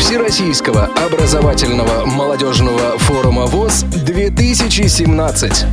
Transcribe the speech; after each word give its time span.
Всероссийского 0.00 0.88
образовательного 0.96 2.04
молодежного 2.06 2.98
форума 2.98 3.44
ВОЗ-2017. 3.44 5.66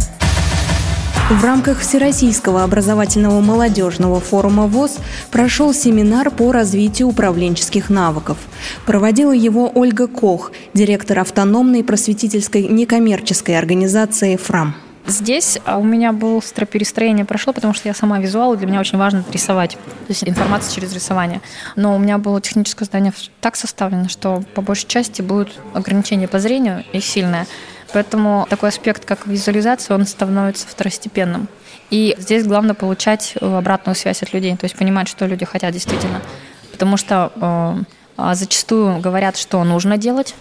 В 1.31 1.43
рамках 1.43 1.79
Всероссийского 1.79 2.63
образовательного 2.63 3.39
молодежного 3.39 4.19
форума 4.19 4.67
ВОЗ 4.67 4.97
прошел 5.31 5.73
семинар 5.73 6.29
по 6.29 6.51
развитию 6.51 7.07
управленческих 7.07 7.89
навыков. 7.89 8.37
Проводила 8.85 9.31
его 9.31 9.71
Ольга 9.73 10.07
Кох, 10.07 10.51
директор 10.73 11.19
автономной 11.19 11.85
просветительской 11.85 12.67
некоммерческой 12.67 13.57
организации 13.57 14.35
«ФРАМ». 14.35 14.75
Здесь 15.07 15.57
а, 15.63 15.77
у 15.77 15.83
меня 15.83 16.11
быстро 16.11 16.65
перестроение 16.65 17.23
прошло, 17.23 17.53
потому 17.53 17.73
что 17.73 17.87
я 17.87 17.93
сама 17.93 18.19
визуал, 18.19 18.53
и 18.53 18.57
для 18.57 18.67
меня 18.67 18.81
очень 18.81 18.97
важно 18.97 19.23
рисовать, 19.31 19.71
то 19.71 20.09
есть 20.09 20.27
информация 20.27 20.75
через 20.75 20.93
рисование. 20.93 21.41
Но 21.77 21.95
у 21.95 21.99
меня 21.99 22.17
было 22.17 22.41
техническое 22.41 22.83
здание 22.83 23.13
так 23.39 23.55
составлено, 23.55 24.09
что 24.09 24.43
по 24.53 24.61
большей 24.61 24.87
части 24.87 25.21
будет 25.21 25.49
ограничение 25.73 26.27
по 26.27 26.39
зрению 26.39 26.83
и 26.91 26.99
сильное. 26.99 27.47
Поэтому 27.93 28.47
такой 28.49 28.67
аспект, 28.67 29.05
как 29.05 29.25
визуализация, 29.27 29.95
он 29.95 30.05
становится 30.05 30.67
второстепенным. 30.67 31.47
И 31.89 32.13
здесь 32.17 32.45
главное 32.45 32.73
получать 32.73 33.33
э, 33.39 33.57
обратную 33.57 33.95
связь 33.95 34.21
от 34.21 34.33
людей, 34.33 34.57
то 34.57 34.65
есть 34.65 34.75
понимать, 34.75 35.07
что 35.07 35.25
люди 35.25 35.45
хотят 35.45 35.71
действительно. 35.71 36.21
Потому 36.73 36.97
что 36.97 37.31
э, 37.35 37.83
а 38.17 38.35
зачастую 38.35 38.99
говорят, 38.99 39.37
что 39.37 39.63
нужно 39.63 39.97
делать, 39.97 40.35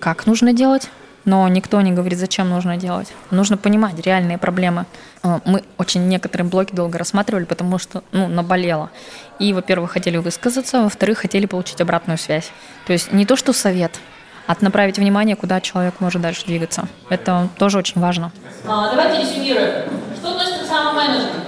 как 0.00 0.26
нужно 0.26 0.52
делать, 0.52 0.90
но 1.24 1.46
никто 1.48 1.80
не 1.80 1.92
говорит, 1.92 2.18
зачем 2.18 2.48
нужно 2.48 2.76
делать. 2.76 3.12
Нужно 3.30 3.56
понимать 3.56 3.98
реальные 4.04 4.38
проблемы. 4.38 4.86
Э, 5.22 5.40
мы 5.44 5.62
очень 5.78 6.08
некоторые 6.08 6.48
блоки 6.48 6.74
долго 6.74 6.98
рассматривали, 6.98 7.44
потому 7.44 7.78
что 7.78 8.02
ну, 8.12 8.28
наболело. 8.28 8.90
И, 9.38 9.52
во-первых, 9.52 9.92
хотели 9.92 10.16
высказаться, 10.16 10.82
во-вторых, 10.82 11.18
хотели 11.18 11.46
получить 11.46 11.80
обратную 11.80 12.18
связь. 12.18 12.50
То 12.86 12.92
есть 12.92 13.12
не 13.12 13.26
то, 13.26 13.36
что 13.36 13.52
совет, 13.52 13.98
а 14.46 14.56
направить 14.60 14.98
внимание, 14.98 15.36
куда 15.36 15.60
человек 15.60 15.94
может 16.00 16.20
дальше 16.20 16.44
двигаться. 16.46 16.88
Это 17.08 17.48
тоже 17.58 17.78
очень 17.78 18.00
важно. 18.00 18.32
А, 18.66 18.90
давайте 18.90 19.22
резюмируем. 19.22 19.88
Что 20.16 20.30
относится 20.32 20.64
к 20.64 20.68
самоменеджменту? 20.68 21.38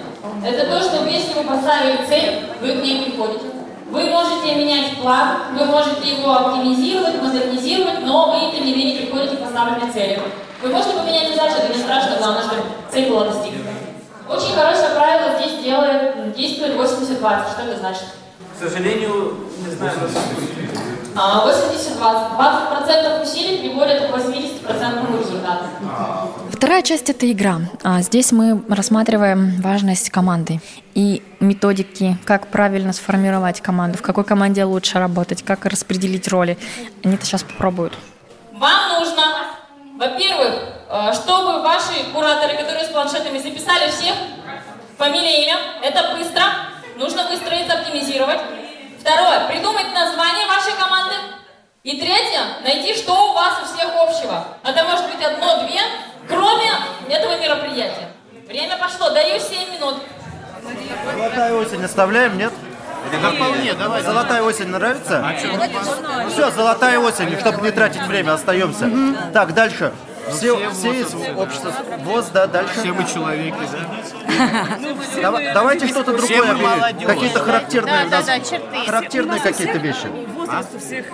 Это 0.44 0.66
то, 0.66 0.80
что 0.80 1.06
если 1.06 1.34
вы 1.34 1.44
поставили 1.44 2.06
цель, 2.06 2.44
вы 2.60 2.80
к 2.80 2.82
ней 2.82 3.04
приходите. 3.04 3.53
Вы 3.90 4.04
можете 4.06 4.54
менять 4.56 4.96
план, 4.98 5.36
вы 5.58 5.66
можете 5.66 6.08
его 6.08 6.32
оптимизировать, 6.32 7.22
модернизировать, 7.22 8.00
но 8.04 8.30
вы, 8.32 8.52
тем 8.56 8.64
не 8.64 8.74
менее, 8.74 9.02
приходите 9.02 9.36
к 9.36 9.40
поставленной 9.40 9.92
цели. 9.92 10.20
Вы 10.62 10.68
можете 10.70 10.94
поменять 10.94 11.28
задачу, 11.34 11.56
это 11.58 11.76
не 11.76 11.82
страшно, 11.82 12.16
главное, 12.18 12.42
чтобы 12.42 12.62
цель 12.90 13.10
была 13.10 13.24
достигнута. 13.24 13.70
Очень 14.28 14.54
хорошее 14.54 14.88
правило 14.94 15.38
здесь 15.38 15.62
делает, 15.62 16.34
действует 16.34 16.76
80-20. 16.76 17.20
Что 17.20 17.62
это 17.62 17.78
значит? 17.78 18.04
К 18.56 18.64
сожалению, 18.64 19.36
не 19.58 19.70
знаю. 19.74 19.92
80-20. 21.14 22.36
20% 22.38 23.22
усилий 23.22 23.58
приводят 23.58 24.10
к 24.10 24.14
80% 24.14 25.20
результату. 25.20 25.64
Вторая 26.64 26.80
часть– 26.80 27.10
это 27.10 27.30
игра. 27.30 27.58
А 27.82 28.00
здесь 28.00 28.32
мы 28.32 28.64
рассматриваем 28.70 29.60
важность 29.60 30.08
команды 30.08 30.62
и 30.94 31.22
методики, 31.38 32.16
как 32.24 32.46
правильно 32.46 32.94
сформировать 32.94 33.60
команду, 33.60 33.98
в 33.98 34.00
какой 34.00 34.24
команде 34.24 34.64
лучше 34.64 34.98
работать, 34.98 35.42
как 35.42 35.66
распределить 35.66 36.26
роли. 36.26 36.56
Они 37.04 37.16
это 37.16 37.26
сейчас 37.26 37.42
попробуют. 37.42 37.92
Вам 38.54 38.98
нужно, 38.98 39.24
во-первых, 39.98 40.54
э, 40.88 41.12
чтобы 41.12 41.60
ваши 41.60 42.02
кураторы, 42.14 42.56
которые 42.56 42.86
с 42.86 42.88
планшетами 42.88 43.36
записали 43.36 43.90
всех, 43.90 44.14
фамилия, 44.96 45.44
имя, 45.44 45.56
это 45.82 46.16
быстро, 46.16 46.44
нужно 46.96 47.28
выстроиться, 47.28 47.74
оптимизировать. 47.74 48.40
Второе, 49.00 49.48
придумать 49.48 49.92
название 49.92 50.46
вашей 50.46 50.72
команды. 50.78 51.14
И 51.82 52.00
третье, 52.00 52.40
найти, 52.62 52.94
что 52.94 53.12
у 53.12 53.34
вас 53.34 53.58
у 53.62 53.66
всех 53.66 53.94
общего. 53.94 54.46
Это 54.64 54.82
может 54.84 55.04
быть 55.14 55.22
одно-две, 55.22 55.82
кроме 56.28 56.70
этого 57.08 57.38
мероприятия. 57.38 58.08
Время 58.48 58.76
пошло, 58.76 59.10
даю 59.10 59.38
7 59.40 59.72
минут. 59.74 59.96
Золотая 61.12 61.54
осень 61.54 61.84
оставляем, 61.84 62.38
нет? 62.38 62.52
Да 63.22 63.30
вполне, 63.30 63.74
давай. 63.74 64.02
Золотая 64.02 64.42
осень 64.42 64.68
нравится? 64.68 65.24
А 65.24 66.28
Все, 66.28 66.50
золотая 66.50 66.98
осень, 66.98 67.38
чтобы 67.38 67.62
не 67.62 67.70
тратить 67.70 68.02
время, 68.02 68.32
остаемся. 68.34 68.90
Так, 69.32 69.54
дальше. 69.54 69.92
Все, 70.30 70.56
все, 70.56 70.70
все 70.70 70.92
из 71.00 71.14
общества 71.36 71.72
ВОЗ, 72.00 72.26
да, 72.32 72.46
дальше. 72.46 72.72
Все 72.80 72.92
мы 72.92 73.04
человеки, 73.04 73.56
да? 73.72 74.78
Давай, 75.22 75.52
давайте 75.54 75.86
что-то 75.86 76.16
другое. 76.16 76.92
Какие-то 77.06 77.40
характерные, 77.40 78.04
Да, 78.06 78.16
нас- 78.18 78.26
да, 78.26 78.38
да, 78.38 78.44
черты. 78.44 78.84
характерные 78.86 79.40
какие-то 79.40 79.78
вещи. 79.78 80.06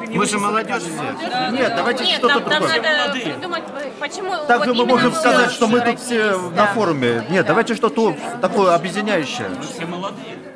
Мы 0.09 0.27
же 0.27 0.39
молодежь 0.39 0.83
все. 0.83 1.51
Нет, 1.53 1.75
давайте 1.77 2.05
Нет, 2.05 2.19
что-то 2.19 2.41
другое. 2.41 2.81
надо 2.83 3.13
придумать, 3.13 3.65
почему 3.99 4.33
Так 4.47 4.59
вот 4.59 4.67
же 4.67 4.75
мы 4.75 4.87
можем 4.87 5.13
все 5.13 5.21
сказать, 5.21 5.53
что 5.53 5.67
мы 5.67 5.81
тут 5.81 6.01
все 6.01 6.37
на 6.55 6.67
форуме. 6.69 7.25
Нет, 7.31 7.47
давайте 7.47 7.75
что-то 7.75 8.17
такое 8.41 8.75
объединяющее. 8.75 9.49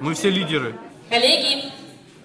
Мы 0.01 0.15
все 0.15 0.31
лидеры. 0.31 0.77
Коллеги, 1.11 1.65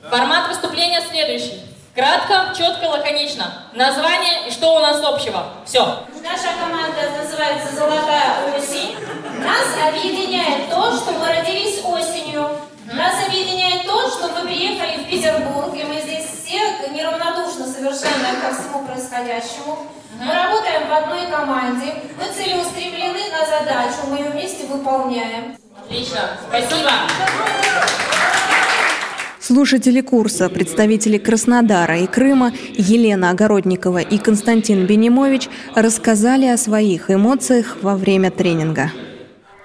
формат 0.10 0.48
выступления 0.50 1.02
следующий. 1.10 1.62
Кратко, 1.96 2.54
четко, 2.58 2.86
лаконично. 2.86 3.64
Название 3.74 4.48
и 4.48 4.52
что 4.52 4.76
у 4.76 4.80
нас 4.80 5.04
общего. 5.04 5.48
Все. 5.66 6.04
Наша 6.24 6.50
команда 6.60 7.12
называется 7.18 7.76
«Золотая 7.76 8.54
осень». 8.56 8.96
Нас 9.42 9.68
объединяет 9.88 10.70
то, 10.70 10.96
что 10.96 11.12
мы 11.14 11.28
родились 11.28 11.82
осенью. 11.84 12.50
Нас 12.92 13.26
объединяет 13.26 13.86
то, 13.86 14.10
что 14.10 14.28
мы 14.28 14.48
приехали 14.48 15.04
в 15.04 15.10
Петербург, 15.10 15.74
и 15.76 15.84
мы 15.84 16.02
здесь 16.02 16.26
все 16.26 16.60
неравнодушны 16.92 17.68
совершенно 17.68 18.42
ко 18.42 18.54
всему 18.54 18.86
происходящему. 18.86 19.88
Мы 20.20 20.34
работаем 20.34 20.88
в 20.90 20.94
одной 20.94 21.28
команде, 21.28 21.94
мы 22.18 22.34
целеустремлены 22.34 23.30
на 23.32 23.46
задачу, 23.46 24.08
мы 24.08 24.18
ее 24.18 24.30
вместе 24.32 24.66
выполняем. 24.68 25.56
Отлично. 25.78 26.38
Спасибо. 26.50 26.92
Слушатели 29.50 30.02
курса, 30.02 30.48
представители 30.48 31.18
Краснодара 31.18 31.98
и 31.98 32.06
Крыма 32.06 32.54
Елена 32.76 33.32
Огородникова 33.32 33.98
и 33.98 34.20
Константин 34.20 34.86
Бенимович 34.86 35.50
рассказали 35.74 36.46
о 36.46 36.56
своих 36.56 37.10
эмоциях 37.10 37.80
во 37.82 37.98
время 37.98 38.30
тренинга. 38.30 38.92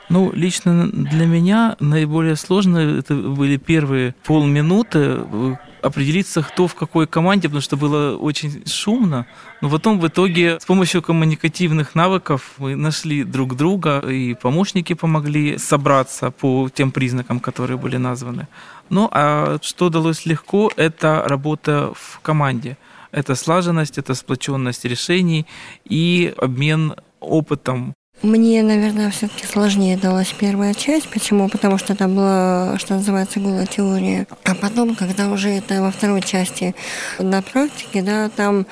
Ну, 0.09 0.33
лично 0.33 0.89
для 0.91 1.27
меня 1.27 1.77
наиболее 1.81 2.37
сложно 2.37 2.79
это 2.79 3.15
были 3.15 3.59
первые 3.59 4.15
полминуты 4.25 5.19
э, 5.19 5.55
определиться, 5.85 6.43
кто 6.43 6.67
в 6.67 6.75
какой 6.75 7.07
команде, 7.07 7.49
потому 7.49 7.61
что 7.61 7.77
было 7.77 8.17
очень 8.17 8.67
шумно. 8.67 9.27
Но 9.61 9.71
потом 9.71 10.01
в 10.01 10.07
итоге 10.07 10.59
с 10.59 10.65
помощью 10.65 11.03
коммуникативных 11.03 11.95
навыков 11.95 12.55
мы 12.59 12.77
нашли 12.77 13.25
друг 13.25 13.57
друга, 13.57 13.99
и 13.99 14.35
помощники 14.35 14.95
помогли 14.95 15.59
собраться 15.59 16.31
по 16.31 16.69
тем 16.75 16.91
признакам, 16.91 17.41
которые 17.41 17.77
были 17.77 17.99
названы. 17.99 18.47
Ну, 18.91 19.09
а 19.13 19.59
что 19.63 19.91
далось 19.91 20.27
легко, 20.27 20.71
это 20.77 21.23
работа 21.27 21.93
в 21.95 22.21
команде. 22.23 22.77
Это 23.13 23.35
слаженность, 23.35 23.99
это 23.99 24.15
сплоченность 24.15 24.85
решений 24.85 25.47
и 25.85 26.35
обмен 26.37 26.95
опытом 27.21 27.95
Мне, 28.25 28.63
наверное, 28.63 29.11
все-таки 29.11 29.45
сложнее 29.45 29.99
далась 29.99 30.33
первая 30.33 30.73
часть. 30.73 31.09
Почему? 31.09 31.51
Потому 31.51 31.77
что 31.77 31.93
это 31.93 32.09
была, 32.09 32.79
что 32.79 32.95
называется, 32.95 33.39
голая 33.39 33.67
теория. 33.67 34.27
А 34.45 34.55
потом, 34.55 34.95
когда 34.95 35.29
уже 35.29 35.51
это 35.51 35.83
во 35.83 35.91
второй 35.91 36.23
части 36.23 36.75
на 37.19 37.43
практике, 37.43 38.01
да, 38.01 38.31
там, 38.31 38.65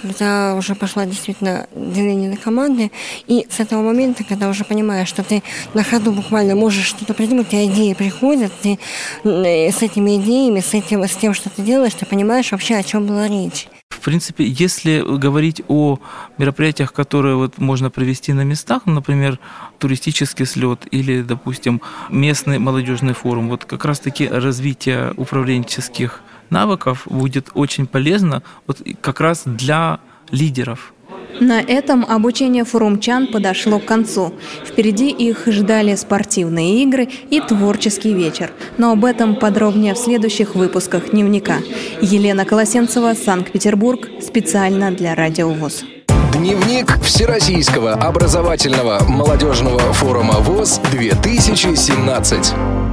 когда 0.00 0.54
уже 0.54 0.74
пошла 0.74 1.04
действительно 1.04 1.66
деление 1.76 2.30
на 2.30 2.38
команды, 2.38 2.90
и 3.26 3.46
с 3.50 3.60
этого 3.60 3.82
момента, 3.82 4.24
когда 4.24 4.48
уже 4.48 4.64
понимаешь, 4.64 5.08
что 5.08 5.22
ты 5.22 5.42
на 5.74 5.84
ходу 5.84 6.10
буквально 6.10 6.54
можешь 6.54 6.86
что-то 6.86 7.12
придумать, 7.12 7.52
у 7.52 7.56
идеи 7.56 7.92
приходят, 7.92 8.52
ты 8.62 8.78
э, 9.24 9.70
с 9.70 9.82
этими 9.82 10.16
идеями, 10.16 10.60
с 10.60 10.72
этим, 10.72 11.04
с 11.04 11.14
тем, 11.14 11.34
что 11.34 11.50
ты 11.50 11.60
делаешь, 11.60 11.92
ты 11.92 12.06
понимаешь 12.06 12.52
вообще, 12.52 12.76
о 12.76 12.82
чем 12.82 13.04
была 13.04 13.28
речь. 13.28 13.66
В 14.04 14.06
принципе, 14.06 14.44
если 14.44 15.00
говорить 15.00 15.62
о 15.66 15.98
мероприятиях, 16.36 16.92
которые 16.92 17.36
вот 17.36 17.56
можно 17.56 17.88
провести 17.88 18.34
на 18.34 18.44
местах, 18.44 18.82
ну, 18.84 18.92
например, 18.92 19.38
туристический 19.78 20.44
слет 20.44 20.80
или, 20.90 21.22
допустим, 21.22 21.80
местный 22.10 22.58
молодежный 22.58 23.14
форум, 23.14 23.48
вот 23.48 23.64
как 23.64 23.86
раз-таки 23.86 24.28
развитие 24.28 25.14
управленческих 25.16 26.20
навыков 26.50 27.06
будет 27.06 27.48
очень 27.54 27.86
полезно 27.86 28.42
вот 28.66 28.82
как 29.00 29.20
раз 29.20 29.44
для 29.46 30.00
лидеров. 30.30 30.92
На 31.40 31.60
этом 31.60 32.06
обучение 32.08 32.64
форумчан 32.64 33.26
подошло 33.26 33.78
к 33.78 33.84
концу. 33.84 34.32
Впереди 34.64 35.10
их 35.10 35.46
ждали 35.46 35.94
спортивные 35.94 36.82
игры 36.82 37.08
и 37.30 37.40
творческий 37.40 38.14
вечер. 38.14 38.52
Но 38.78 38.92
об 38.92 39.04
этом 39.04 39.36
подробнее 39.36 39.94
в 39.94 39.98
следующих 39.98 40.54
выпусках 40.54 41.10
«Дневника». 41.10 41.58
Елена 42.00 42.44
Колосенцева, 42.44 43.14
Санкт-Петербург, 43.14 44.08
специально 44.20 44.90
для 44.90 45.14
Радио 45.14 45.50
ВОЗ. 45.50 45.84
Дневник 46.32 47.00
Всероссийского 47.02 47.94
образовательного 47.94 49.02
молодежного 49.08 49.80
форума 49.92 50.40
ВОЗ-2017. 50.40 52.83